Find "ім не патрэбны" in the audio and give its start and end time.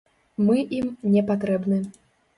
0.79-1.79